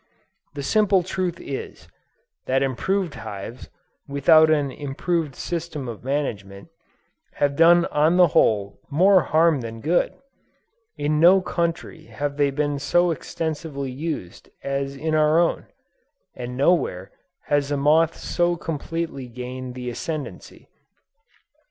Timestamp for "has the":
17.45-17.77